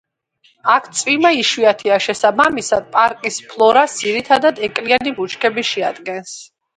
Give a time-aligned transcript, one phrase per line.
[0.75, 6.35] აქ წვიმა იშვიათია, შესაბამისად პარკის ფლორას ძირითადად ეკლიანი ბუჩქები შეადგენს.